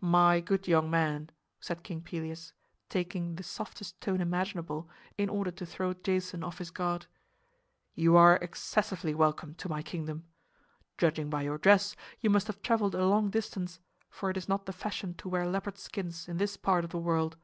"My 0.00 0.40
good 0.40 0.66
young 0.66 0.90
man," 0.90 1.30
said 1.60 1.84
King 1.84 2.00
Pelias, 2.02 2.52
taking 2.88 3.36
the 3.36 3.44
softest 3.44 4.00
tone 4.00 4.20
imaginable 4.20 4.90
in 5.16 5.28
order 5.28 5.52
to 5.52 5.64
throw 5.64 5.94
Jason 5.94 6.42
off 6.42 6.58
his 6.58 6.72
guard, 6.72 7.06
"you 7.94 8.16
are 8.16 8.34
excessively 8.38 9.14
welcome 9.14 9.54
to 9.54 9.68
my 9.68 9.80
kingdom. 9.80 10.24
Judging 10.98 11.30
by 11.30 11.42
your 11.42 11.56
dress, 11.58 11.94
you 12.18 12.30
must 12.30 12.48
have 12.48 12.62
traveled 12.62 12.96
a 12.96 13.06
long 13.06 13.30
distance, 13.30 13.78
for 14.08 14.28
it 14.28 14.36
is 14.36 14.48
not 14.48 14.66
the 14.66 14.72
fashion 14.72 15.14
to 15.18 15.28
wear 15.28 15.46
leopard 15.46 15.78
skins 15.78 16.26
in 16.26 16.38
this 16.38 16.56
part 16.56 16.82
of 16.82 16.90
the 16.90 16.98
world. 16.98 17.36